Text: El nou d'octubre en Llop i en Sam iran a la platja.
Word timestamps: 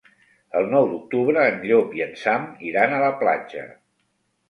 El 0.61 0.69
nou 0.71 0.87
d'octubre 0.93 1.45
en 1.51 1.61
Llop 1.67 1.95
i 2.01 2.05
en 2.09 2.19
Sam 2.25 2.51
iran 2.73 2.97
a 3.01 3.07
la 3.07 3.15
platja. 3.25 3.71